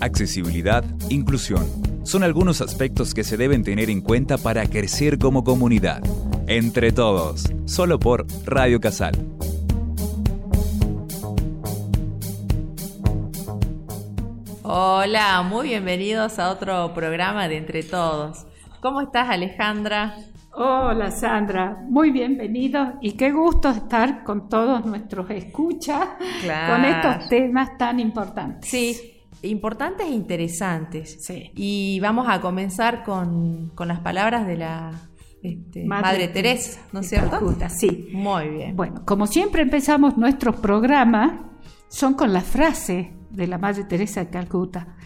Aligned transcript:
accesibilidad, 0.00 0.84
inclusión. 1.08 1.66
Son 2.04 2.22
algunos 2.22 2.60
aspectos 2.60 3.14
que 3.14 3.24
se 3.24 3.36
deben 3.36 3.64
tener 3.64 3.90
en 3.90 4.00
cuenta 4.00 4.38
para 4.38 4.66
crecer 4.66 5.18
como 5.18 5.44
comunidad. 5.44 6.02
Entre 6.46 6.92
todos, 6.92 7.52
solo 7.64 7.98
por 7.98 8.26
Radio 8.44 8.80
Casal. 8.80 9.14
Hola, 14.62 15.42
muy 15.42 15.68
bienvenidos 15.68 16.38
a 16.38 16.50
otro 16.50 16.92
programa 16.94 17.48
de 17.48 17.56
Entre 17.56 17.82
Todos. 17.82 18.46
¿Cómo 18.80 19.00
estás 19.00 19.28
Alejandra? 19.30 20.16
Hola 20.58 21.10
Sandra, 21.10 21.76
muy 21.88 22.10
bienvenidos 22.10 22.88
y 23.02 23.12
qué 23.12 23.30
gusto 23.30 23.68
estar 23.68 24.24
con 24.24 24.48
todos 24.48 24.86
nuestros 24.86 25.28
escuchas 25.30 26.08
con 26.68 26.84
estos 26.84 27.28
temas 27.28 27.76
tan 27.76 28.00
importantes. 28.00 28.70
Sí, 28.70 29.15
importantes 29.42 30.06
e 30.06 30.10
interesantes. 30.10 31.18
Sí. 31.20 31.50
Y 31.54 32.00
vamos 32.00 32.26
a 32.28 32.40
comenzar 32.40 33.04
con, 33.04 33.72
las 33.78 34.00
palabras 34.00 34.46
de 34.46 34.56
la 34.56 34.92
este, 35.42 35.84
Madre, 35.84 36.28
Teresa, 36.28 36.80
¿no 36.92 37.00
es 37.00 37.08
cierto? 37.08 37.38
sí. 37.68 38.08
Muy 38.12 38.48
bien. 38.48 38.76
Bueno, 38.76 39.04
como 39.04 39.26
siempre 39.26 39.62
empezamos 39.62 40.16
nuestros 40.16 40.56
programas, 40.56 41.40
son 41.88 42.14
con 42.14 42.32
la 42.32 42.40
frase 42.40 43.12
de 43.30 43.46
la 43.46 43.58
Madre 43.58 43.84
Teresa 43.84 44.24
de 44.24 44.30
Calcuta, 44.30 44.96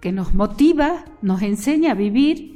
que 0.00 0.12
nos 0.12 0.34
motiva, 0.34 1.04
nos 1.20 1.42
enseña 1.42 1.92
a 1.92 1.94
vivir 1.94 2.52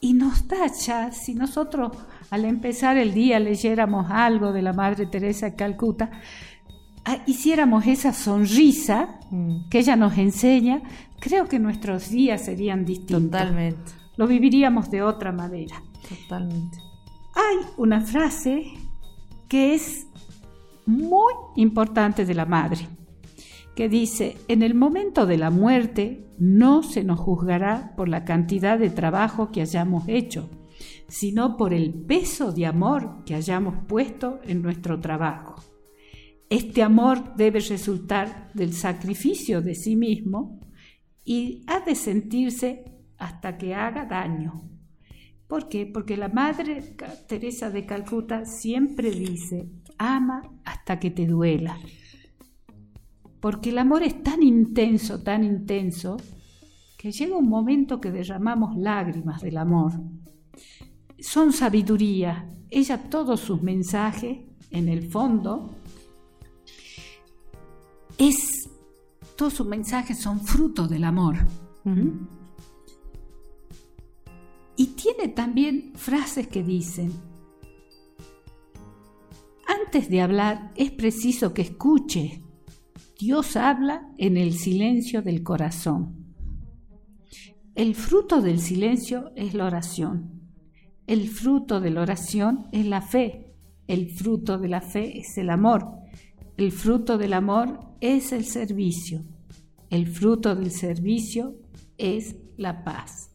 y 0.00 0.12
nos 0.14 0.46
tacha, 0.48 1.12
si 1.12 1.34
nosotros 1.34 1.92
al 2.30 2.44
empezar 2.44 2.96
el 2.96 3.14
día 3.14 3.38
leyéramos 3.38 4.10
algo 4.10 4.52
de 4.52 4.62
la 4.62 4.72
Madre 4.72 5.06
Teresa 5.06 5.50
de 5.50 5.56
Calcuta, 5.56 6.10
hiciéramos 7.26 7.86
esa 7.86 8.12
sonrisa 8.12 9.20
mm. 9.30 9.68
que 9.70 9.78
ella 9.78 9.96
nos 9.96 10.18
enseña, 10.18 10.82
creo 11.20 11.46
que 11.46 11.58
nuestros 11.58 12.10
días 12.10 12.44
serían 12.44 12.84
distintos. 12.84 13.30
Totalmente. 13.30 13.92
Lo 14.16 14.26
viviríamos 14.26 14.90
de 14.90 15.02
otra 15.02 15.32
manera. 15.32 15.82
Totalmente. 16.08 16.78
Hay 17.34 17.66
una 17.76 18.00
frase 18.00 18.72
que 19.48 19.74
es 19.74 20.06
muy 20.86 21.32
importante 21.56 22.24
de 22.24 22.34
la 22.34 22.46
Madre 22.46 22.88
que 23.76 23.88
dice, 23.90 24.38
en 24.48 24.62
el 24.62 24.74
momento 24.74 25.26
de 25.26 25.36
la 25.36 25.50
muerte 25.50 26.26
no 26.38 26.82
se 26.82 27.04
nos 27.04 27.20
juzgará 27.20 27.92
por 27.94 28.08
la 28.08 28.24
cantidad 28.24 28.78
de 28.78 28.88
trabajo 28.88 29.52
que 29.52 29.60
hayamos 29.60 30.04
hecho, 30.08 30.48
sino 31.08 31.58
por 31.58 31.74
el 31.74 31.92
peso 31.92 32.52
de 32.52 32.64
amor 32.64 33.22
que 33.26 33.34
hayamos 33.34 33.74
puesto 33.86 34.40
en 34.44 34.62
nuestro 34.62 34.98
trabajo. 35.00 35.56
Este 36.48 36.82
amor 36.82 37.34
debe 37.36 37.60
resultar 37.60 38.50
del 38.54 38.72
sacrificio 38.72 39.62
de 39.62 39.74
sí 39.74 39.96
mismo 39.96 40.60
y 41.24 41.62
ha 41.66 41.80
de 41.80 41.94
sentirse 41.94 42.84
hasta 43.18 43.58
que 43.58 43.74
haga 43.74 44.06
daño. 44.06 44.62
¿Por 45.48 45.68
qué? 45.68 45.86
Porque 45.86 46.16
la 46.16 46.28
Madre 46.28 46.96
Teresa 47.28 47.70
de 47.70 47.86
Calcuta 47.86 48.44
siempre 48.44 49.10
dice, 49.10 49.68
ama 49.98 50.42
hasta 50.64 50.98
que 50.98 51.10
te 51.10 51.26
duela 51.26 51.78
porque 53.46 53.70
el 53.70 53.78
amor 53.78 54.02
es 54.02 54.24
tan 54.24 54.42
intenso, 54.42 55.22
tan 55.22 55.44
intenso, 55.44 56.16
que 56.98 57.12
llega 57.12 57.36
un 57.36 57.48
momento 57.48 58.00
que 58.00 58.10
derramamos 58.10 58.76
lágrimas 58.76 59.40
del 59.40 59.58
amor. 59.58 59.92
Son 61.20 61.52
sabiduría. 61.52 62.48
Ella 62.70 63.08
todos 63.08 63.38
sus 63.38 63.62
mensajes, 63.62 64.38
en 64.72 64.88
el 64.88 65.08
fondo, 65.08 65.70
es 68.18 68.68
todos 69.36 69.54
sus 69.54 69.66
mensajes 69.66 70.18
son 70.18 70.40
fruto 70.40 70.88
del 70.88 71.04
amor. 71.04 71.36
Y 74.76 74.86
tiene 74.88 75.28
también 75.28 75.92
frases 75.94 76.48
que 76.48 76.62
dicen, 76.62 77.12
antes 79.66 80.08
de 80.08 80.20
hablar 80.20 80.72
es 80.76 80.90
preciso 80.90 81.52
que 81.54 81.62
escuche 81.62 82.42
Dios 83.18 83.56
habla 83.56 84.12
en 84.18 84.36
el 84.36 84.52
silencio 84.52 85.22
del 85.22 85.42
corazón. 85.42 86.34
El 87.74 87.94
fruto 87.94 88.42
del 88.42 88.58
silencio 88.58 89.32
es 89.36 89.54
la 89.54 89.66
oración. 89.66 90.42
El 91.06 91.28
fruto 91.28 91.80
de 91.80 91.90
la 91.90 92.02
oración 92.02 92.66
es 92.72 92.84
la 92.84 93.00
fe. 93.00 93.54
El 93.86 94.10
fruto 94.10 94.58
de 94.58 94.68
la 94.68 94.82
fe 94.82 95.18
es 95.18 95.38
el 95.38 95.48
amor. 95.48 95.88
El 96.56 96.72
fruto 96.72 97.18
del 97.18 97.34
amor 97.34 97.80
es 98.00 98.32
el 98.32 98.46
servicio. 98.46 99.22
El 99.90 100.06
fruto 100.06 100.54
del 100.54 100.70
servicio 100.70 101.54
es 101.98 102.36
la 102.56 102.82
paz. 102.82 103.30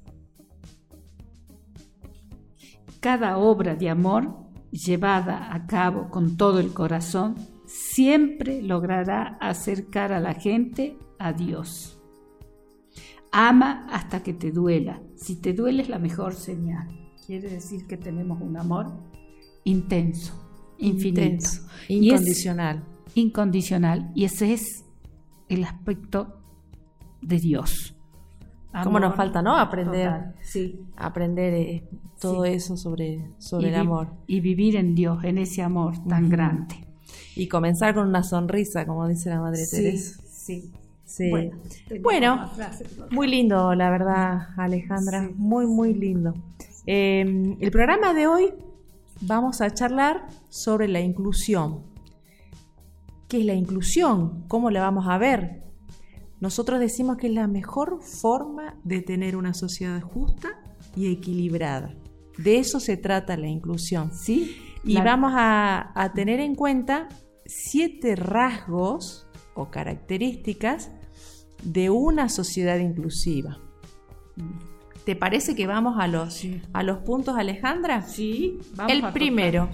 Cada 2.99 3.37
obra 3.37 3.75
de 3.75 3.89
amor 3.89 4.37
llevada 4.71 5.53
a 5.53 5.67
cabo 5.67 6.09
con 6.09 6.35
todo 6.35 6.59
el 6.59 6.73
corazón 6.73 7.35
siempre 7.67 8.63
logrará 8.63 9.37
acercar 9.39 10.11
a 10.13 10.19
la 10.19 10.33
gente 10.33 10.97
a 11.19 11.31
Dios. 11.31 11.99
Ama 13.31 13.85
hasta 13.91 14.23
que 14.23 14.33
te 14.33 14.51
duela. 14.51 15.01
Si 15.15 15.39
te 15.39 15.53
duele 15.53 15.83
es 15.83 15.89
la 15.89 15.99
mejor 15.99 16.33
señal. 16.33 16.87
Quiere 17.27 17.49
decir 17.49 17.85
que 17.85 17.97
tenemos 17.97 18.41
un 18.41 18.57
amor 18.57 18.87
intenso, 19.63 20.33
infinito. 20.79 21.45
incondicional. 21.87 22.90
Incondicional. 23.15 24.11
Y 24.15 24.25
ese 24.25 24.53
es 24.53 24.85
el 25.49 25.63
aspecto 25.63 26.41
de 27.21 27.39
Dios. 27.39 27.95
¿Cómo 28.83 28.99
nos 28.99 29.15
falta, 29.15 29.41
no? 29.41 29.57
Aprender, 29.57 30.33
sí. 30.41 30.79
aprender 30.95 31.53
eh, 31.53 31.83
todo 32.19 32.45
eso 32.45 32.77
sobre, 32.77 33.29
sobre 33.37 33.69
el 33.69 33.75
amor. 33.75 34.13
Y 34.27 34.39
vivir 34.39 34.77
en 34.77 34.95
Dios, 34.95 35.23
en 35.23 35.37
ese 35.37 35.61
amor 35.61 35.95
tan 36.07 36.29
grande. 36.29 36.75
Y 37.35 37.47
comenzar 37.47 37.93
con 37.93 38.07
una 38.07 38.23
sonrisa, 38.23 38.85
como 38.85 39.07
dice 39.07 39.29
la 39.29 39.41
Madre 39.41 39.65
Teresa. 39.69 40.21
Sí. 40.25 40.71
Sí. 41.03 41.29
Bueno, 42.01 42.49
muy 43.09 43.27
lindo, 43.27 43.75
la 43.75 43.89
verdad, 43.89 44.47
Alejandra. 44.55 45.29
Muy, 45.35 45.67
muy 45.67 45.93
lindo. 45.93 46.33
Em, 46.85 47.57
el 47.59 47.69
programa 47.69 48.13
de 48.13 48.27
hoy 48.27 48.53
vamos 49.19 49.59
a 49.59 49.69
charlar 49.71 50.25
sobre 50.47 50.87
la 50.87 51.01
inclusión. 51.01 51.90
¿Qué 53.31 53.39
es 53.39 53.45
la 53.45 53.53
inclusión? 53.53 54.43
¿Cómo 54.49 54.71
la 54.71 54.81
vamos 54.81 55.05
a 55.07 55.17
ver? 55.17 55.63
Nosotros 56.41 56.81
decimos 56.81 57.15
que 57.15 57.27
es 57.27 57.33
la 57.33 57.47
mejor 57.47 58.01
forma 58.01 58.75
de 58.83 59.01
tener 59.01 59.37
una 59.37 59.53
sociedad 59.53 60.01
justa 60.01 60.49
y 60.97 61.09
equilibrada. 61.09 61.95
De 62.37 62.57
eso 62.57 62.81
se 62.81 62.97
trata 62.97 63.37
la 63.37 63.47
inclusión. 63.47 64.11
¿Sí? 64.13 64.57
Y 64.83 64.97
vamos 64.97 65.31
a, 65.33 66.11
tener 66.13 66.41
en 66.41 66.55
cuenta 66.55 67.07
siete 67.45 68.17
rasgos 68.17 69.29
o 69.53 69.71
características 69.71 70.91
de 71.63 71.89
una 71.89 72.27
sociedad 72.27 72.79
inclusiva. 72.79 73.59
¿Te 75.05 75.15
parece 75.15 75.55
que 75.55 75.67
vamos 75.67 75.95
a 75.97 76.09
los, 76.09 76.45
a 76.73 76.83
los 76.83 76.97
puntos, 76.97 77.37
Alejandra? 77.37 78.01
Sí, 78.01 78.59
vamos 78.75 78.91
El 78.91 79.13
primero, 79.13 79.69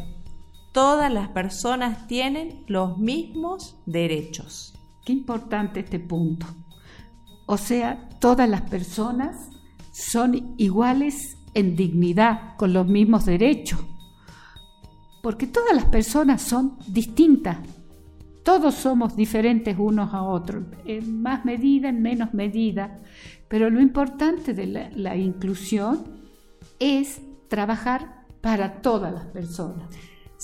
todas 0.72 1.12
las 1.12 1.30
personas 1.30 2.08
tienen 2.08 2.64
los 2.68 2.98
mismos 2.98 3.78
derechos. 3.86 4.74
Qué 5.06 5.14
importante 5.14 5.82
este 5.82 6.00
punto. 6.00 6.46
O 7.46 7.58
sea, 7.58 8.10
todas 8.20 8.50
las 8.50 8.62
personas 8.62 9.50
son 9.92 10.54
iguales 10.58 11.38
en 11.54 11.76
dignidad, 11.76 12.56
con 12.58 12.74
los 12.74 12.88
mismos 12.88 13.26
derechos 13.26 13.80
porque 15.28 15.46
todas 15.46 15.76
las 15.76 15.84
personas 15.84 16.42
son 16.42 16.78
distintas. 16.88 17.58
Todos 18.46 18.76
somos 18.76 19.18
diferentes 19.18 19.76
unos 19.78 20.14
a 20.14 20.24
otros, 20.24 20.64
en 20.86 21.22
más 21.22 21.44
medida, 21.44 21.90
en 21.90 22.02
menos 22.02 22.34
medida, 22.34 23.02
pero 23.50 23.70
lo 23.70 23.82
importante 23.82 24.54
de 24.54 24.90
la, 24.96 25.18
inclusión 25.18 26.22
es 26.80 27.22
trabajar 27.50 28.26
para 28.40 28.82
todas 28.82 29.14
las 29.14 29.26
personas. 29.26 29.90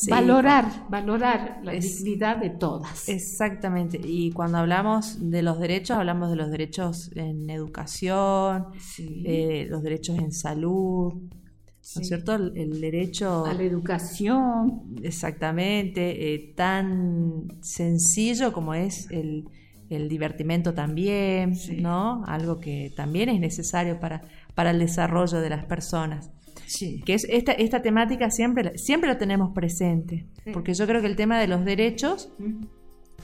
Valorar, 0.10 0.86
valorar 0.90 1.60
la 1.64 1.74
dignidad 1.74 2.38
de 2.38 2.50
todas. 2.50 3.08
Exactamente. 3.10 4.00
Y 4.04 4.32
cuando 4.32 4.58
hablamos 4.58 5.30
de 5.30 5.42
los 5.42 5.60
derechos, 5.60 5.98
hablamos 5.98 6.30
de 6.30 6.36
los 6.36 6.50
derechos 6.50 7.12
en 7.16 7.50
educación, 7.50 8.68
eh, 8.98 9.68
los 9.70 9.84
derechos 9.84 10.18
en 10.18 10.32
salud, 10.32 11.14
¿no 11.14 12.02
es 12.02 12.08
cierto? 12.08 12.34
El, 12.34 12.82
derecho 12.82 13.46
a 13.46 13.54
la 13.54 13.64
educación. 13.64 14.96
Exactamente, 15.04 16.34
eh, 16.34 16.54
tan 16.56 17.48
sencillo 17.62 18.52
como 18.54 18.74
es 18.74 19.10
el, 19.12 19.46
divertimento 20.10 20.74
también, 20.74 21.56
¿no? 21.80 22.24
Algo 22.26 22.60
que 22.60 22.92
también 22.96 23.30
es 23.30 23.40
necesario 23.40 24.00
para, 24.00 24.24
para 24.56 24.72
el 24.72 24.80
desarrollo 24.80 25.40
de 25.40 25.50
las 25.52 25.66
personas. 25.66 26.32
Sí. 26.66 27.02
Que 27.06 27.14
es 27.14 27.26
esta, 27.30 27.52
esta 27.54 27.82
temática 27.82 28.30
siempre, 28.30 28.78
siempre 28.78 29.10
lo 29.10 29.18
tenemos 29.18 29.54
presente, 29.54 30.28
porque 30.54 30.74
yo 30.74 30.86
creo 30.88 31.02
que 31.02 31.08
el 31.08 31.16
tema 31.16 31.40
de 31.40 31.48
los 31.48 31.66
derechos 31.66 32.32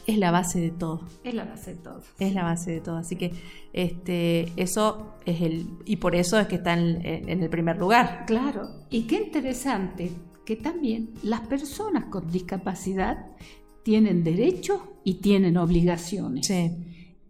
es 0.08 0.18
la 0.18 0.32
base 0.32 0.60
de 0.60 0.72
todo. 0.72 1.08
Es 1.24 1.34
la 1.34 1.46
base 1.46 1.76
de 1.76 1.82
todo. 1.82 2.04
Es 2.20 2.34
la 2.34 2.44
base 2.44 2.72
de 2.72 2.82
todo. 2.82 2.98
Así 2.98 3.16
que 3.16 3.32
este, 3.74 4.52
eso 4.56 5.16
es 5.26 5.42
el. 5.42 5.68
Y 5.86 5.98
por 5.98 6.16
eso 6.16 6.40
es 6.40 6.48
que 6.48 6.56
está 6.56 6.74
en, 6.74 7.06
en 7.06 7.44
el 7.44 7.50
primer 7.50 7.78
lugar. 7.78 8.26
Claro. 8.26 8.70
Y 8.90 9.04
qué 9.04 9.18
interesante 9.18 10.12
que 10.46 10.56
también 10.56 11.12
las 11.24 11.42
personas 11.42 12.06
con 12.06 12.32
discapacidad 12.32 13.28
tienen 13.84 14.24
derechos 14.24 14.82
y 15.04 15.16
tienen 15.16 15.58
obligaciones. 15.58 16.48
Sí. 16.48 16.72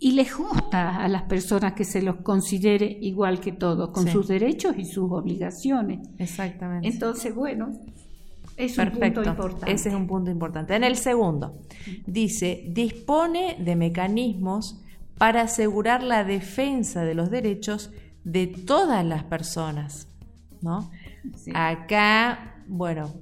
Y 0.01 0.13
les 0.13 0.35
gusta 0.35 1.03
a 1.03 1.07
las 1.09 1.23
personas 1.23 1.73
que 1.73 1.83
se 1.83 2.01
los 2.01 2.17
considere 2.17 2.97
igual 3.01 3.41
que 3.41 3.51
todos, 3.51 3.89
con 3.91 4.05
Sí. 4.05 4.11
sus 4.11 4.27
derechos 4.29 4.75
y 4.77 4.85
sus 4.85 5.11
obligaciones. 5.11 6.07
Exactamente. 6.17 6.87
Entonces, 6.87 7.35
bueno, 7.35 7.73
es 8.55 8.77
un 8.77 8.91
punto 8.91 9.23
importante. 9.23 9.71
Ese 9.73 9.89
es 9.89 9.95
un 9.95 10.07
punto 10.07 10.31
importante. 10.31 10.75
En 10.75 10.83
el 10.85 10.95
segundo, 10.95 11.57
dice, 12.07 12.63
dispone 12.69 13.57
de 13.59 13.75
mecanismos 13.75 14.81
para 15.17 15.41
asegurar 15.41 16.01
la 16.01 16.23
defensa 16.23 17.03
de 17.03 17.13
los 17.13 17.29
derechos 17.29 17.91
de 18.23 18.47
todas 18.47 19.05
las 19.05 19.23
personas. 19.25 20.07
¿no? 20.61 20.89
Sí. 21.35 21.51
Acá, 21.53 22.63
bueno, 22.67 23.13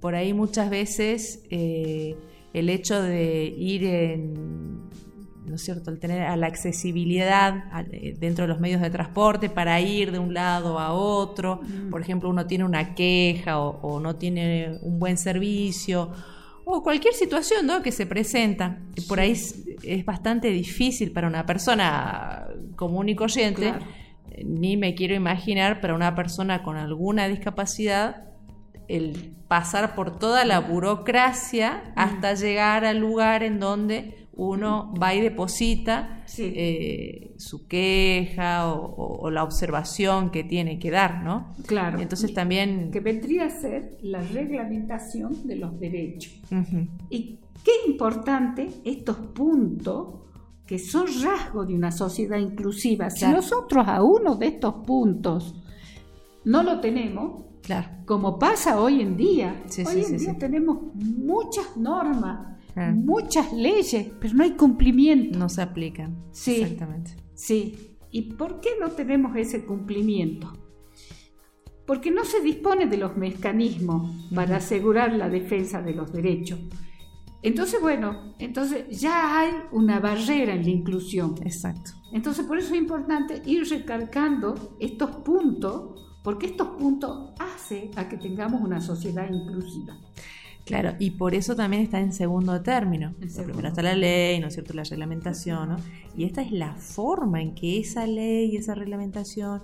por 0.00 0.14
ahí 0.14 0.32
muchas 0.32 0.70
veces 0.70 1.42
eh, 1.50 2.16
el 2.52 2.68
hecho 2.70 3.00
de 3.02 3.44
ir 3.44 3.84
en, 3.84 4.77
¿no 5.48 5.56
es 5.56 5.62
cierto?, 5.62 5.90
el 5.90 5.98
tener 5.98 6.22
a 6.22 6.36
la 6.36 6.46
accesibilidad 6.46 7.64
eh, 7.92 8.14
dentro 8.18 8.44
de 8.44 8.48
los 8.48 8.60
medios 8.60 8.80
de 8.80 8.90
transporte 8.90 9.48
para 9.48 9.80
ir 9.80 10.12
de 10.12 10.18
un 10.18 10.34
lado 10.34 10.78
a 10.78 10.92
otro, 10.92 11.60
por 11.90 12.00
ejemplo, 12.00 12.28
uno 12.28 12.46
tiene 12.46 12.64
una 12.64 12.94
queja 12.94 13.58
o, 13.58 13.80
o 13.80 14.00
no 14.00 14.16
tiene 14.16 14.78
un 14.82 14.98
buen 14.98 15.16
servicio 15.18 16.10
o 16.70 16.82
cualquier 16.82 17.14
situación 17.14 17.66
¿no? 17.66 17.80
que 17.82 17.92
se 17.92 18.04
presenta. 18.04 18.78
que 18.94 19.00
Por 19.02 19.20
ahí 19.20 19.30
es, 19.30 19.64
es 19.82 20.04
bastante 20.04 20.48
difícil 20.48 21.12
para 21.12 21.26
una 21.26 21.46
persona 21.46 22.46
común 22.76 23.08
y 23.08 23.16
corriente. 23.16 23.70
Claro. 23.70 23.86
Eh, 24.30 24.44
Ni 24.44 24.76
me 24.76 24.94
quiero 24.94 25.14
imaginar 25.14 25.80
para 25.80 25.94
una 25.94 26.14
persona 26.14 26.62
con 26.62 26.76
alguna 26.76 27.26
discapacidad 27.26 28.24
el 28.86 29.34
pasar 29.48 29.94
por 29.94 30.18
toda 30.18 30.44
la 30.44 30.60
burocracia 30.60 31.92
hasta 31.96 32.34
llegar 32.34 32.84
al 32.84 32.98
lugar 32.98 33.42
en 33.42 33.60
donde 33.60 34.27
uno 34.38 34.94
va 35.00 35.14
y 35.14 35.20
deposita 35.20 36.22
Sí. 36.24 36.52
eh, 36.56 37.34
su 37.38 37.66
queja 37.66 38.72
o, 38.72 38.84
o- 38.86 39.18
o 39.26 39.30
la 39.30 39.42
observación 39.44 40.30
que 40.30 40.44
tiene 40.44 40.78
que 40.78 40.90
dar, 40.90 41.22
¿no? 41.24 41.52
Claro. 41.66 41.98
Entonces 42.00 42.32
también... 42.32 42.90
que 42.90 43.00
vendría 43.00 43.46
a 43.46 43.50
ser 43.50 43.98
la 44.02 44.20
reglamentación 44.22 45.46
de 45.46 45.56
los 45.56 45.78
derechos. 45.78 46.32
Y 47.10 47.38
qué 47.64 47.72
importante 47.88 48.68
estos 48.84 49.16
puntos 49.16 50.14
que 50.66 50.78
son 50.78 51.06
rasgos 51.24 51.66
de 51.66 51.74
una 51.74 51.90
sociedad 51.90 52.38
inclusiva. 52.38 53.10
Si 53.10 53.20
Claro. 53.20 53.36
nosotros 53.36 53.86
a 53.88 54.02
uno 54.02 54.36
de 54.36 54.46
estos 54.48 54.74
puntos 54.86 55.54
no 56.44 56.62
lo 56.62 56.78
tenemos, 56.80 57.42
Claro. 57.62 57.88
como 58.06 58.38
pasa 58.38 58.80
hoy 58.80 59.00
en 59.02 59.16
día, 59.16 59.62
Sí, 59.66 59.82
hoy 59.86 60.02
sí, 60.04 60.12
en 60.12 60.18
día 60.18 60.38
tenemos 60.38 60.78
muchas 60.94 61.76
normas, 61.76 62.57
Muchas 62.94 63.52
leyes, 63.52 64.10
pero 64.20 64.34
no 64.34 64.44
hay 64.44 64.52
cumplimiento. 64.52 65.38
No 65.38 65.48
se 65.48 65.62
aplican. 65.62 66.24
Sí. 66.32 66.62
Exactamente. 66.62 67.16
Sí. 67.34 67.96
¿Y 68.10 68.34
por 68.34 68.60
qué 68.60 68.70
no 68.80 68.90
tenemos 68.90 69.36
ese 69.36 69.64
cumplimiento? 69.64 70.52
Porque 71.86 72.10
no 72.10 72.24
se 72.24 72.40
dispone 72.40 72.86
de 72.86 72.96
los 72.98 73.16
mecanismos 73.16 74.28
para 74.34 74.56
asegurar 74.56 75.12
la 75.12 75.28
defensa 75.28 75.80
de 75.82 75.94
los 75.94 76.12
derechos. 76.12 76.58
Entonces, 77.42 77.80
bueno, 77.80 78.34
entonces 78.38 79.00
ya 79.00 79.38
hay 79.38 79.52
una 79.72 80.00
barrera 80.00 80.54
en 80.54 80.64
la 80.64 80.70
inclusión. 80.70 81.34
Exacto. 81.44 81.92
Entonces, 82.12 82.44
por 82.46 82.58
eso 82.58 82.74
es 82.74 82.80
importante 82.80 83.42
ir 83.46 83.68
recalcando 83.68 84.76
estos 84.80 85.10
puntos, 85.18 86.00
porque 86.24 86.46
estos 86.46 86.68
puntos 86.70 87.32
hacen 87.38 87.90
a 87.96 88.08
que 88.08 88.16
tengamos 88.16 88.60
una 88.60 88.80
sociedad 88.80 89.28
inclusiva. 89.30 89.96
Claro, 90.68 90.94
y 90.98 91.10
por 91.12 91.34
eso 91.34 91.56
también 91.56 91.82
está 91.82 91.98
en 92.00 92.12
segundo 92.12 92.60
término. 92.62 93.14
Lo. 93.20 93.44
Primero 93.44 93.68
está 93.68 93.82
la 93.82 93.94
ley, 93.94 94.38
¿no 94.40 94.46
es 94.48 94.54
cierto? 94.54 94.72
La 94.74 94.84
reglamentación, 94.84 95.70
¿no? 95.70 95.76
Y 96.16 96.24
esta 96.24 96.42
es 96.42 96.52
la 96.52 96.74
forma 96.74 97.40
en 97.40 97.54
que 97.54 97.78
esa 97.80 98.06
ley, 98.06 98.56
esa 98.56 98.74
reglamentación 98.74 99.62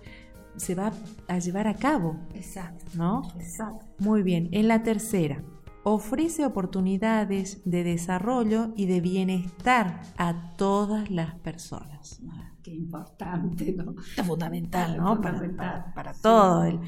se 0.57 0.75
va 0.75 0.93
a 1.29 1.39
llevar 1.39 1.67
a 1.69 1.75
cabo, 1.75 2.17
Exacto. 2.35 2.85
¿no? 2.95 3.23
Exacto. 3.41 3.85
Muy 3.99 4.23
bien. 4.23 4.49
En 4.53 4.69
la 4.69 4.83
tercera, 4.83 5.43
ofrece 5.83 6.47
oportunidades 6.47 7.61
de 7.65 7.85
desarrollo 7.85 8.73
y 8.77 8.87
de 8.87 9.01
bienestar 9.01 10.01
a 10.17 10.55
todas 10.57 11.11
las 11.11 11.35
personas. 11.41 12.21
Ah, 12.31 12.53
Qué 12.63 12.73
importante, 12.73 13.73
¿no? 13.77 13.95
Es 14.17 14.27
fundamental, 14.27 14.97
¿no? 14.97 15.21
Para, 15.21 15.35
fundamental, 15.35 15.57
para- 15.57 15.95
para 15.95 16.15
sí. 16.15 16.21
todo. 16.23 16.65
El, 16.65 16.81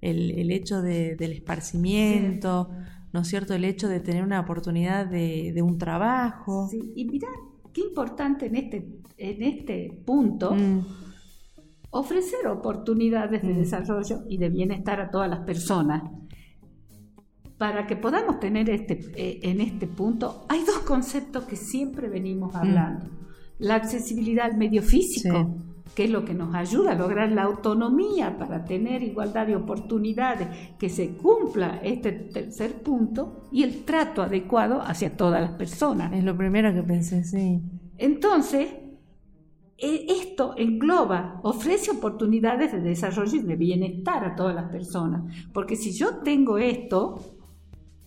el- 0.00 0.30
el 0.38 0.50
hecho 0.52 0.82
de- 0.82 1.16
del 1.16 1.32
esparcimiento, 1.32 2.70
¿no 3.12 3.20
es 3.20 3.28
cierto? 3.28 3.54
El 3.54 3.64
hecho 3.64 3.88
de 3.88 4.00
tener 4.00 4.22
una 4.22 4.40
oportunidad 4.40 5.06
de, 5.06 5.52
de 5.54 5.62
un 5.62 5.78
trabajo. 5.78 6.68
Sí, 6.70 6.92
Y 6.94 7.04
mirá, 7.06 7.28
qué 7.72 7.80
importante 7.82 8.46
en 8.46 8.56
este, 8.56 8.88
en 9.18 9.42
este 9.42 10.02
punto 10.04 10.54
Mm, 10.54 10.80
ofrecer 11.90 12.46
oportunidades 12.48 13.42
de 13.42 13.54
Mm. 13.54 13.58
desarrollo 13.58 14.20
y 14.28 14.36
de 14.38 14.48
bienestar 14.50 15.00
a 15.00 15.10
todas 15.10 15.30
las 15.30 15.40
personas. 15.40 16.02
Para 17.58 17.86
que 17.86 17.96
podamos 17.96 18.38
tener 18.38 18.68
este, 18.68 19.00
eh, 19.16 19.40
en 19.42 19.60
este 19.62 19.86
punto, 19.86 20.44
hay 20.48 20.60
dos 20.64 20.80
conceptos 20.80 21.44
que 21.44 21.56
siempre 21.56 22.08
venimos 22.08 22.54
hablando. 22.54 23.06
La 23.58 23.76
accesibilidad 23.76 24.44
al 24.50 24.58
medio 24.58 24.82
físico, 24.82 25.38
Mm. 25.44 25.54
Sí. 25.54 25.75
Que 25.94 26.04
es 26.04 26.10
lo 26.10 26.24
que 26.24 26.34
nos 26.34 26.54
ayuda 26.54 26.92
a 26.92 26.94
lograr 26.94 27.32
la 27.32 27.44
autonomía 27.44 28.36
para 28.38 28.64
tener 28.64 29.02
igualdad 29.02 29.46
de 29.46 29.56
oportunidades, 29.56 30.48
que 30.78 30.88
se 30.88 31.16
cumpla 31.16 31.80
este 31.82 32.12
tercer 32.12 32.82
punto, 32.82 33.48
y 33.52 33.62
el 33.62 33.84
trato 33.84 34.22
adecuado 34.22 34.82
hacia 34.82 35.16
todas 35.16 35.40
las 35.40 35.52
personas. 35.52 36.12
es 36.12 36.24
lo 36.24 36.36
primero 36.36 36.72
que 36.74 36.82
pensé, 36.82 37.24
sí. 37.24 37.62
Entonces, 37.98 38.68
e- 39.78 40.06
esto 40.08 40.54
engloba, 40.56 41.40
ofrece 41.42 41.90
oportunidades 41.90 42.72
de 42.72 42.80
desarrollo 42.80 43.36
y 43.36 43.42
de 43.42 43.56
bienestar 43.56 44.24
a 44.24 44.34
todas 44.34 44.54
las 44.54 44.70
personas. 44.70 45.22
Porque 45.52 45.76
si 45.76 45.92
yo 45.92 46.18
tengo 46.18 46.58
esto, 46.58 47.20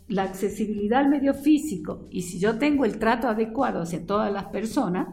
la 0.07 0.23
accesibilidad 0.23 1.01
al 1.01 1.09
medio 1.09 1.33
físico, 1.33 2.07
y 2.09 2.23
si 2.23 2.39
yo 2.39 2.57
tengo 2.57 2.85
el 2.85 2.97
trato 2.99 3.27
adecuado 3.27 3.81
hacia 3.81 4.05
todas 4.05 4.31
las 4.33 4.45
personas, 4.45 5.07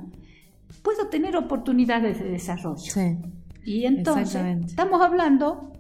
puedo 0.83 1.09
tener 1.09 1.37
oportunidades 1.37 2.19
de 2.19 2.31
desarrollo. 2.31 2.77
Sí. 2.77 3.19
Y 3.65 3.85
entonces 3.85 4.37
estamos 4.65 5.03
hablando 5.03 5.73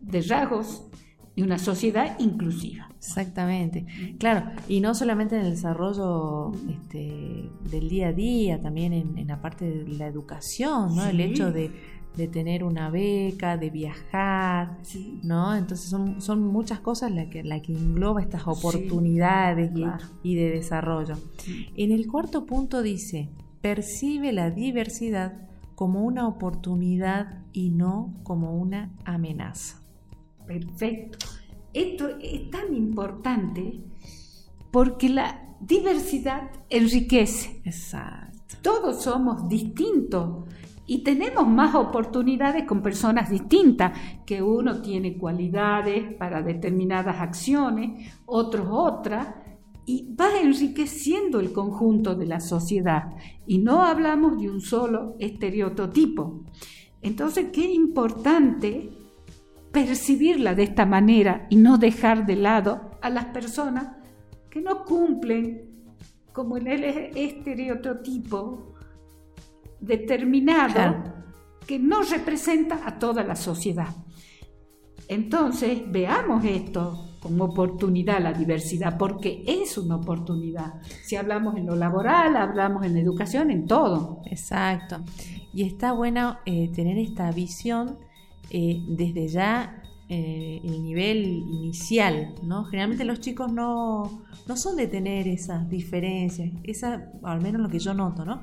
de 0.00 0.20
rasgos 0.22 0.86
de 1.34 1.42
una 1.42 1.58
sociedad 1.58 2.18
inclusiva. 2.18 2.88
Exactamente. 2.96 3.86
Claro, 4.18 4.50
y 4.68 4.80
no 4.80 4.94
solamente 4.94 5.36
en 5.36 5.42
el 5.44 5.50
desarrollo 5.50 6.52
este, 6.68 7.50
del 7.70 7.88
día 7.88 8.08
a 8.08 8.12
día, 8.12 8.60
también 8.60 8.92
en, 8.92 9.16
en 9.18 9.28
la 9.28 9.40
parte 9.40 9.64
de 9.64 9.88
la 9.96 10.06
educación, 10.06 10.96
¿no? 10.96 11.04
El 11.06 11.20
hecho 11.20 11.52
de, 11.52 11.70
de 12.16 12.28
tener 12.28 12.64
una 12.64 12.90
beca, 12.90 13.56
de 13.56 13.70
viajar, 13.70 14.78
Sí. 14.82 15.20
¿no? 15.22 15.54
Entonces 15.54 15.88
son, 15.88 16.20
son 16.20 16.42
muchas 16.42 16.80
cosas 16.80 17.12
las 17.12 17.26
que, 17.28 17.44
la 17.44 17.60
que 17.60 17.72
engloba 17.72 18.22
estas 18.22 18.46
oportunidades 18.46 19.70
claro. 19.72 20.04
y, 20.22 20.34
de 20.34 20.50
desarrollo. 20.50 21.14
En 21.76 21.92
el 21.92 22.06
cuarto 22.06 22.46
punto 22.46 22.82
dice, 22.82 23.28
percibe 23.66 24.32
la 24.32 24.50
diversidad 24.50 25.32
como 25.74 26.04
una 26.04 26.28
oportunidad 26.28 27.42
y 27.52 27.70
no 27.70 28.14
como 28.22 28.56
una 28.56 28.94
amenaza. 29.04 29.82
Perfecto. 30.46 31.26
Esto 31.74 32.10
es 32.20 32.48
tan 32.48 32.72
importante 32.76 33.80
porque 34.70 35.08
la 35.08 35.56
diversidad 35.58 36.48
enriquece. 36.70 37.60
Exacto. 37.64 38.56
Todos 38.62 39.02
somos 39.02 39.48
distintos 39.48 40.44
y 40.86 41.02
tenemos 41.02 41.48
más 41.48 41.74
oportunidades 41.74 42.66
con 42.66 42.82
personas 42.82 43.30
distintas, 43.30 43.98
que 44.24 44.42
uno 44.42 44.80
tiene 44.80 45.18
cualidades 45.18 46.14
para 46.14 46.40
determinadas 46.40 47.20
acciones, 47.20 48.12
otros 48.26 48.68
otras, 48.70 49.26
y 49.86 50.12
va 50.14 50.40
enriqueciendo 50.40 51.38
el 51.38 51.52
conjunto 51.52 52.16
de 52.16 52.26
la 52.26 52.40
sociedad. 52.40 53.14
Y 53.46 53.58
no 53.58 53.82
hablamos 53.82 54.38
de 54.40 54.50
un 54.50 54.60
solo 54.60 55.14
estereotipo. 55.20 56.44
Entonces, 57.02 57.46
qué 57.52 57.72
importante 57.72 58.90
percibirla 59.70 60.54
de 60.54 60.64
esta 60.64 60.86
manera 60.86 61.46
y 61.50 61.56
no 61.56 61.78
dejar 61.78 62.26
de 62.26 62.34
lado 62.36 62.90
a 63.00 63.10
las 63.10 63.26
personas 63.26 63.96
que 64.50 64.60
no 64.60 64.84
cumplen 64.84 65.84
como 66.32 66.56
en 66.56 66.66
el 66.66 66.84
estereotipo 66.84 68.74
determinado 69.80 70.72
Claro. 70.72 71.14
que 71.66 71.78
no 71.78 72.02
representa 72.02 72.80
a 72.86 72.98
toda 72.98 73.22
la 73.22 73.36
sociedad. 73.36 73.94
Entonces, 75.08 75.80
veamos 75.88 76.44
esto 76.44 77.15
como 77.26 77.44
oportunidad 77.44 78.22
la 78.22 78.32
diversidad, 78.32 78.96
porque 78.96 79.44
es 79.46 79.76
una 79.78 79.96
oportunidad. 79.96 80.74
Si 81.04 81.16
hablamos 81.16 81.56
en 81.56 81.66
lo 81.66 81.76
laboral, 81.76 82.36
hablamos 82.36 82.84
en 82.84 82.94
la 82.94 83.00
educación, 83.00 83.50
en 83.50 83.66
todo. 83.66 84.22
Exacto. 84.26 85.00
Y 85.52 85.64
está 85.64 85.92
bueno 85.92 86.38
eh, 86.46 86.70
tener 86.74 86.98
esta 86.98 87.30
visión 87.32 87.98
eh, 88.50 88.84
desde 88.88 89.28
ya 89.28 89.82
eh, 90.08 90.60
el 90.62 90.84
nivel 90.84 91.24
inicial, 91.26 92.34
¿no? 92.44 92.64
Generalmente 92.66 93.04
los 93.04 93.18
chicos 93.18 93.52
no, 93.52 94.22
no 94.46 94.56
son 94.56 94.76
de 94.76 94.86
tener 94.86 95.26
esas 95.26 95.68
diferencias, 95.68 96.52
esa, 96.62 97.10
al 97.24 97.40
menos 97.40 97.60
lo 97.60 97.68
que 97.68 97.80
yo 97.80 97.92
noto, 97.92 98.24
¿no? 98.24 98.42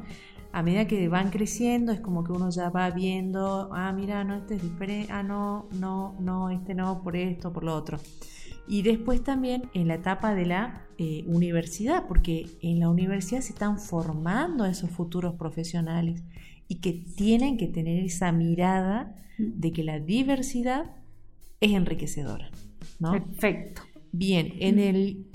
A 0.51 0.61
medida 0.61 0.85
que 0.87 1.07
van 1.07 1.29
creciendo 1.29 1.93
es 1.93 2.01
como 2.01 2.23
que 2.23 2.33
uno 2.33 2.49
ya 2.49 2.69
va 2.69 2.89
viendo, 2.91 3.69
ah, 3.73 3.93
mira, 3.93 4.25
no, 4.25 4.35
este 4.35 4.55
es 4.55 4.61
diferente, 4.61 5.11
ah, 5.13 5.23
no, 5.23 5.69
no, 5.79 6.15
no, 6.19 6.49
este 6.49 6.75
no, 6.75 7.01
por 7.01 7.15
esto, 7.15 7.53
por 7.53 7.63
lo 7.63 7.75
otro. 7.75 7.97
Y 8.67 8.81
después 8.81 9.23
también 9.23 9.69
en 9.73 9.87
la 9.87 9.95
etapa 9.95 10.33
de 10.33 10.45
la 10.45 10.87
eh, 10.97 11.23
universidad, 11.27 12.07
porque 12.07 12.47
en 12.61 12.79
la 12.79 12.89
universidad 12.89 13.41
se 13.41 13.53
están 13.53 13.79
formando 13.79 14.65
esos 14.65 14.89
futuros 14.89 15.35
profesionales 15.35 16.23
y 16.67 16.75
que 16.75 16.93
tienen 16.93 17.57
que 17.57 17.67
tener 17.67 18.03
esa 18.03 18.31
mirada 18.31 19.15
de 19.37 19.71
que 19.71 19.83
la 19.83 19.99
diversidad 19.99 20.95
es 21.59 21.71
enriquecedora. 21.71 22.49
¿no? 22.99 23.11
Perfecto. 23.11 23.81
Bien, 24.11 24.53
en 24.59 24.79
el 24.79 25.25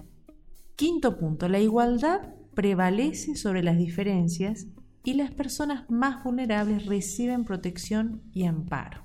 quinto 0.77 1.19
punto, 1.19 1.49
la 1.49 1.59
igualdad 1.59 2.35
prevalece 2.55 3.37
sobre 3.37 3.63
las 3.63 3.79
diferencias 3.79 4.67
y 5.05 5.15
las 5.15 5.33
personas 5.33 5.89
más 5.91 6.23
vulnerables 6.23 6.87
reciben 6.87 7.45
protección 7.45 8.23
y 8.33 8.45
amparo. 8.45 9.05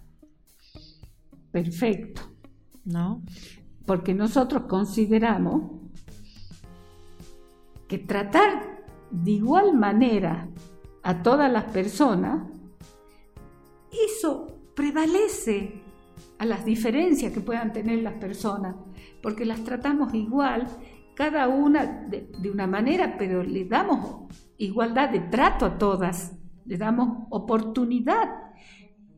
Perfecto. 1.51 2.22
¿No? 2.86 3.24
Porque 3.86 4.13
nosotros 4.13 4.63
consideramos 4.63 5.72
que 7.88 7.98
tratar 7.98 8.86
de 9.12 9.32
igual 9.32 9.74
manera 9.74 10.48
a 11.04 11.22
todas 11.22 11.52
las 11.52 11.66
personas, 11.66 12.48
eso 13.92 14.48
prevalece 14.75 15.84
a 16.40 16.46
las 16.46 16.66
diferencias 16.66 17.32
que 17.32 17.42
puedan 17.42 17.74
tener 17.74 18.00
las 18.02 18.16
personas, 18.16 18.75
porque 19.22 19.46
las 19.46 19.63
tratamos 19.63 20.13
igual, 20.13 20.68
cada 21.16 21.48
una 21.48 21.86
de, 21.86 22.52
una 22.52 22.68
manera, 22.68 23.16
pero 23.18 23.44
le 23.44 23.66
damos 23.66 24.34
igualdad 24.58 25.10
de 25.10 25.20
trato 25.20 25.66
a 25.66 25.78
todas, 25.78 26.34
le 26.66 26.78
damos 26.78 27.28
oportunidad 27.30 28.43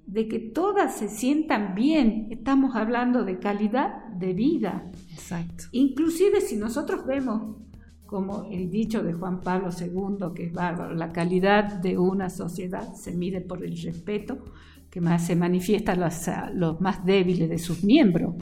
de 0.07 0.27
que 0.27 0.39
todas 0.39 0.95
se 0.95 1.09
sientan 1.09 1.75
bien. 1.75 2.27
Estamos 2.29 2.75
hablando 2.75 3.23
de 3.23 3.39
calidad 3.39 4.07
de 4.09 4.33
vida. 4.33 4.91
Exacto. 5.11 5.65
Inclusive 5.71 6.41
si 6.41 6.57
nosotros 6.57 7.05
vemos 7.05 7.57
como 8.05 8.47
el 8.51 8.69
dicho 8.69 9.03
de 9.03 9.13
Juan 9.13 9.41
Pablo 9.41 9.69
II, 9.77 10.33
que 10.35 10.45
es 10.45 10.53
bárbaro, 10.53 10.93
la 10.93 11.11
calidad 11.11 11.73
de 11.81 11.97
una 11.97 12.29
sociedad 12.29 12.93
se 12.93 13.13
mide 13.13 13.41
por 13.41 13.63
el 13.63 13.81
respeto, 13.81 14.45
que 14.89 15.01
más 15.01 15.25
se 15.25 15.35
manifiesta 15.35 15.93
a 15.93 16.51
los, 16.51 16.79
más 16.79 17.03
débiles 17.05 17.49
de 17.49 17.57
sus 17.57 17.83
miembros. 17.83 18.35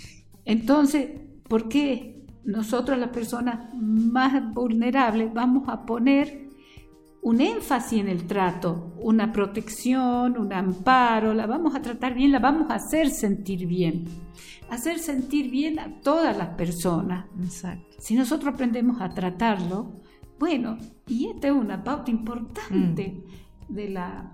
Entonces, 0.44 1.08
¿por 1.48 1.68
qué 1.68 2.24
nosotros 2.44 2.98
las 2.98 3.10
personas 3.10 3.72
más 3.74 4.52
vulnerables 4.52 5.32
vamos 5.32 5.68
a 5.68 5.86
poner 5.86 6.43
un 7.24 7.40
énfasis 7.40 8.00
en 8.00 8.08
el 8.08 8.26
trato, 8.26 8.92
una 9.00 9.32
protección, 9.32 10.38
un 10.38 10.52
amparo, 10.52 11.32
la 11.32 11.46
vamos 11.46 11.74
a 11.74 11.80
tratar 11.80 12.14
bien, 12.14 12.30
la 12.30 12.38
vamos 12.38 12.70
a 12.70 12.74
hacer 12.74 13.08
sentir 13.08 13.66
bien. 13.66 14.04
Hacer 14.68 14.98
sentir 14.98 15.50
bien 15.50 15.78
a 15.78 16.00
todas 16.02 16.36
las 16.36 16.50
personas. 16.50 17.24
Exacto. 17.42 17.96
Si 17.98 18.14
nosotros 18.14 18.52
aprendemos 18.52 19.00
a 19.00 19.08
tratarlo, 19.08 20.02
bueno, 20.38 20.76
y 21.06 21.28
esta 21.28 21.48
es 21.48 21.54
una 21.54 21.82
pauta 21.82 22.10
importante 22.10 23.22
mm. 23.68 23.74
de 23.74 23.88
la 23.88 24.32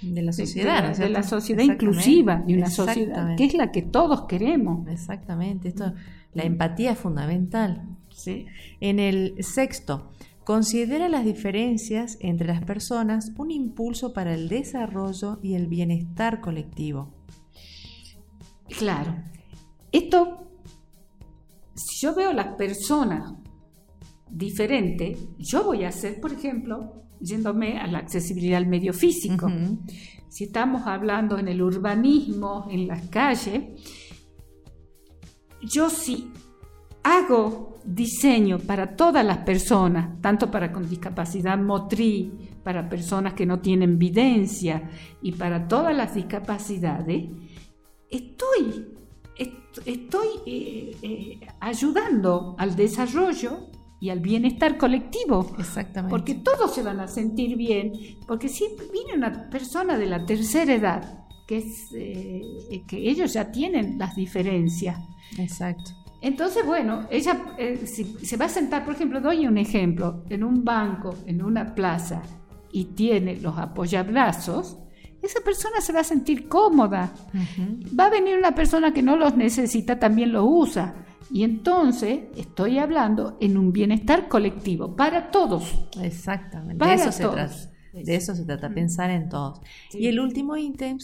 de 0.00 0.22
la 0.22 0.32
sociedad, 0.32 0.96
de, 0.96 1.10
la 1.10 1.22
sociedad 1.22 1.62
inclusiva, 1.62 2.36
de 2.46 2.54
una 2.54 2.70
sociedad 2.70 3.36
que 3.36 3.44
es 3.44 3.54
la 3.54 3.70
que 3.70 3.82
todos 3.82 4.22
queremos. 4.22 4.88
Exactamente, 4.88 5.68
esto, 5.68 5.92
la 6.32 6.44
empatía 6.44 6.92
es 6.92 6.98
fundamental. 6.98 7.86
¿sí? 8.08 8.46
En 8.80 8.98
el 8.98 9.34
sexto, 9.40 10.10
considera 10.44 11.08
las 11.08 11.24
diferencias 11.24 12.16
entre 12.20 12.48
las 12.48 12.64
personas 12.64 13.32
un 13.36 13.50
impulso 13.50 14.12
para 14.12 14.34
el 14.34 14.48
desarrollo 14.48 15.38
y 15.42 15.54
el 15.54 15.66
bienestar 15.66 16.40
colectivo. 16.40 17.14
Claro, 18.78 19.16
esto, 19.92 20.48
si 21.74 22.06
yo 22.06 22.14
veo 22.14 22.32
las 22.32 22.54
personas 22.56 23.34
diferentes, 24.30 25.18
yo 25.38 25.64
voy 25.64 25.84
a 25.84 25.88
hacer, 25.88 26.20
por 26.20 26.32
ejemplo, 26.32 27.04
yéndome 27.20 27.78
a 27.78 27.86
la 27.86 27.98
accesibilidad 27.98 28.58
al 28.58 28.66
medio 28.66 28.92
físico. 28.92 29.50
Si 30.28 30.44
estamos 30.44 30.86
hablando 30.86 31.38
en 31.38 31.48
el 31.48 31.60
urbanismo, 31.60 32.66
en 32.70 32.86
las 32.86 33.08
calles, 33.08 33.64
yo 35.60 35.90
sí 35.90 36.30
hago 37.02 37.78
diseño 37.84 38.58
para 38.58 38.94
todas 38.94 39.24
las 39.24 39.38
personas, 39.38 40.20
tanto 40.20 40.50
para 40.50 40.72
con 40.72 40.88
discapacidad 40.88 41.58
motriz, 41.58 42.30
para 42.62 42.88
personas 42.88 43.34
que 43.34 43.46
no 43.46 43.60
tienen 43.60 43.98
videncia 43.98 44.90
y 45.22 45.32
para 45.32 45.66
todas 45.66 45.96
las 45.96 46.14
discapacidades, 46.14 47.30
estoy, 48.10 48.86
estoy 49.86 50.28
eh, 50.46 50.96
eh, 51.02 51.40
ayudando 51.60 52.54
al 52.58 52.76
desarrollo 52.76 53.70
y 54.00 54.10
al 54.10 54.20
bienestar 54.20 54.76
colectivo. 54.76 55.54
Exactamente. 55.58 56.10
Porque 56.10 56.34
todos 56.34 56.74
se 56.74 56.82
van 56.82 57.00
a 57.00 57.08
sentir 57.08 57.56
bien, 57.56 57.92
porque 58.26 58.48
si 58.48 58.64
viene 58.92 59.14
una 59.14 59.48
persona 59.50 59.96
de 59.96 60.06
la 60.06 60.24
tercera 60.24 60.74
edad, 60.74 61.26
que 61.46 61.58
es 61.58 61.90
eh, 61.94 62.84
que 62.86 63.10
ellos 63.10 63.32
ya 63.32 63.50
tienen 63.50 63.98
las 63.98 64.14
diferencias. 64.14 64.98
Exacto. 65.38 65.92
Entonces, 66.22 66.64
bueno, 66.66 67.06
ella 67.10 67.54
eh, 67.58 67.86
si 67.86 68.04
se 68.04 68.36
va 68.36 68.46
a 68.46 68.48
sentar, 68.48 68.84
por 68.84 68.94
ejemplo, 68.94 69.20
doy 69.20 69.46
un 69.46 69.56
ejemplo, 69.58 70.24
en 70.28 70.44
un 70.44 70.64
banco, 70.64 71.14
en 71.26 71.42
una 71.42 71.74
plaza, 71.74 72.22
y 72.72 72.84
tiene 72.86 73.36
los 73.36 73.58
apoyabrazos, 73.58 74.78
esa 75.22 75.40
persona 75.40 75.80
se 75.80 75.92
va 75.92 76.00
a 76.00 76.04
sentir 76.04 76.48
cómoda. 76.48 77.12
Va 77.98 78.06
a 78.06 78.10
venir 78.10 78.38
una 78.38 78.54
persona 78.54 78.92
que 78.92 79.02
no 79.02 79.16
los 79.16 79.36
necesita, 79.36 79.98
también 79.98 80.32
los 80.32 80.44
usa. 80.46 80.94
Y 81.30 81.44
entonces 81.44 82.20
estoy 82.36 82.78
hablando 82.78 83.36
en 83.40 83.56
un 83.56 83.72
bienestar 83.72 84.28
colectivo 84.28 84.96
para 84.96 85.30
todos. 85.30 85.86
Exactamente. 86.00 86.84
de 86.84 86.94
eso 86.94 87.12
se 87.12 87.28
trata. 87.28 87.54
De 87.92 88.14
eso 88.14 88.34
se 88.34 88.44
trata, 88.44 88.70
pensar 88.70 89.10
en 89.10 89.28
todos. 89.28 89.60
Y 89.92 90.06
el 90.06 90.20
último 90.20 90.56
ítem 90.56 90.98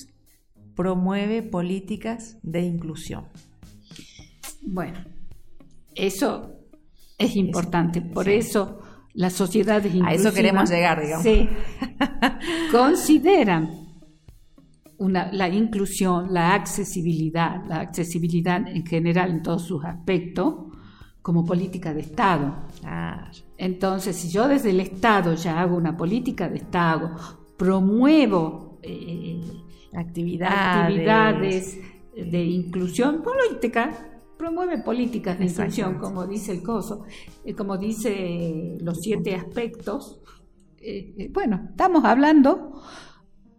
promueve 0.74 1.42
políticas 1.42 2.38
de 2.42 2.62
inclusión. 2.62 3.24
Bueno, 4.66 4.98
eso 5.94 6.52
es 7.16 7.36
importante. 7.36 8.02
Por 8.02 8.28
eso 8.28 8.80
las 9.14 9.32
sociedades. 9.32 9.92
A 10.04 10.12
eso 10.12 10.32
queremos 10.32 10.70
llegar, 10.70 11.00
digamos. 11.00 11.24
Sí. 11.24 11.48
consideran 12.70 13.86
la 14.98 15.48
inclusión, 15.48 16.32
la 16.32 16.54
accesibilidad, 16.54 17.64
la 17.66 17.80
accesibilidad 17.80 18.66
en 18.68 18.84
general 18.84 19.30
en 19.30 19.42
todos 19.42 19.62
sus 19.66 19.84
aspectos, 19.84 20.54
como 21.22 21.44
política 21.44 21.92
de 21.92 22.00
Estado. 22.02 22.54
Entonces, 23.58 24.16
si 24.16 24.30
yo 24.30 24.48
desde 24.48 24.70
el 24.70 24.80
Estado 24.80 25.34
ya 25.34 25.60
hago 25.60 25.76
una 25.76 25.96
política 25.96 26.48
de 26.48 26.58
Estado, 26.58 27.10
promuevo 27.56 28.78
eh, 28.82 29.40
actividades. 29.94 31.78
de 32.14 32.42
inclusión 32.44 33.22
política, 33.22 34.15
promueve 34.36 34.78
políticas 34.78 35.38
de 35.38 35.46
inclusión, 35.46 35.98
como 35.98 36.26
dice 36.26 36.52
el 36.52 36.62
COSO, 36.62 37.04
eh, 37.44 37.54
como 37.54 37.76
dice 37.78 38.76
los 38.80 39.00
siete 39.00 39.34
aspectos. 39.34 40.20
Eh, 40.78 41.30
bueno, 41.32 41.68
estamos 41.70 42.04
hablando 42.04 42.82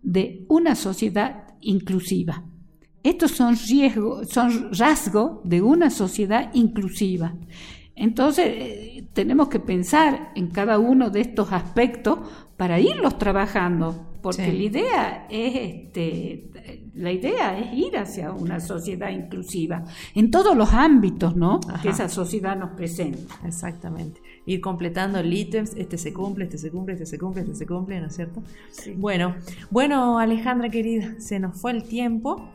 de 0.02 0.46
una 0.48 0.76
sociedad 0.76 1.56
inclusiva. 1.62 2.44
Estos 3.04 3.32
son, 3.32 3.56
riesgos, 3.56 4.30
son 4.30 4.74
rasgos 4.74 5.40
de 5.44 5.62
una 5.62 5.90
sociedad 5.90 6.50
inclusiva. 6.54 7.36
Entonces, 7.96 8.46
eh, 8.48 9.08
tenemos 9.14 9.50
que 9.50 9.60
pensar 9.60 10.32
en 10.36 10.48
cada 10.48 10.78
uno 10.78 11.10
de 11.10 11.22
estos 11.22 11.52
aspectos 11.52 12.20
para 12.56 12.80
irlos 12.80 13.18
trabajando, 13.18 14.14
porque 14.22 14.52
la 14.54 14.64
idea 14.64 15.28
es 15.30 15.56
este, 15.56 16.87
la 16.98 17.12
idea 17.12 17.58
es 17.58 17.78
ir 17.78 17.98
hacia 17.98 18.32
una 18.32 18.60
sociedad 18.60 19.10
inclusiva 19.10 19.84
en 20.16 20.32
todos 20.32 20.58
los 20.58 20.74
ámbitos, 20.74 21.36
¿no? 21.36 21.60
Que 21.82 21.90
esa 21.90 22.10
sociedad 22.10 22.58
nos 22.58 22.72
presenta. 22.72 23.36
Exactamente. 23.46 24.22
Ir 24.46 24.62
completando 24.62 25.20
el 25.20 25.32
ítems, 25.32 25.76
este 25.76 25.98
se 25.98 26.12
cumple, 26.12 26.46
este 26.46 26.58
se 26.58 26.72
cumple, 26.72 26.94
este 26.94 27.06
se 27.06 27.20
cumple, 27.20 27.42
este 27.42 27.56
se 27.56 27.68
cumple, 27.68 28.02
¿no 28.02 28.08
es 28.08 28.16
cierto? 28.16 28.42
Bueno, 28.96 29.36
bueno, 29.70 30.18
Alejandra 30.18 30.70
querida, 30.70 31.20
se 31.20 31.40
nos 31.40 31.60
fue 31.60 31.72
el 31.72 31.84
tiempo. 31.84 32.50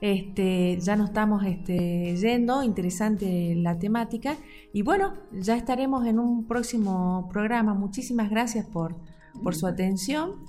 Este, 0.00 0.78
ya 0.80 0.96
nos 0.96 1.10
estamos 1.10 1.44
este, 1.44 2.16
yendo, 2.16 2.62
interesante 2.62 3.54
la 3.54 3.78
temática. 3.78 4.36
Y 4.72 4.82
bueno, 4.82 5.14
ya 5.32 5.56
estaremos 5.56 6.06
en 6.06 6.18
un 6.18 6.46
próximo 6.46 7.28
programa. 7.30 7.74
Muchísimas 7.74 8.30
gracias 8.30 8.66
por, 8.66 8.96
por 9.42 9.54
su 9.54 9.66
atención. 9.66 10.44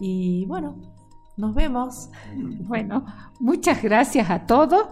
Y 0.00 0.44
bueno, 0.46 0.97
nos 1.38 1.54
vemos. 1.54 2.10
Bueno, 2.34 3.06
muchas 3.40 3.82
gracias 3.82 4.28
a 4.30 4.46
todos. 4.46 4.86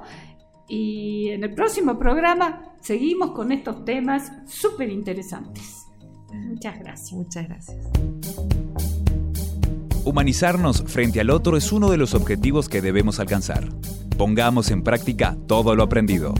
Y 0.68 1.28
en 1.28 1.44
el 1.44 1.54
próximo 1.54 1.98
programa 1.98 2.72
seguimos 2.80 3.32
con 3.32 3.52
estos 3.52 3.84
temas 3.84 4.32
súper 4.46 4.90
interesantes. 4.90 5.86
Muchas 6.32 6.78
gracias. 6.78 7.12
Muchas 7.12 7.48
gracias. 7.48 7.76
Humanizarnos 10.04 10.84
frente 10.84 11.20
al 11.20 11.30
otro 11.30 11.56
es 11.56 11.72
uno 11.72 11.90
de 11.90 11.96
los 11.96 12.14
objetivos 12.14 12.68
que 12.68 12.80
debemos 12.80 13.18
alcanzar. 13.18 13.68
Pongamos 14.16 14.70
en 14.70 14.82
práctica 14.82 15.36
todo 15.46 15.74
lo 15.74 15.82
aprendido. 15.82 16.32